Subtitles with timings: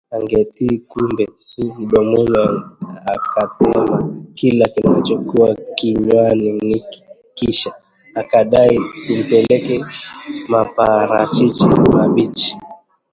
[0.15, 2.45] Angetia kumbwe tu mdomoni
[3.13, 3.97] akatema
[4.37, 6.77] kila kilichokuwa kinywani na
[7.37, 7.71] kisha
[8.19, 9.81] akadai tumpelekee
[10.51, 12.51] maparachichi mabichi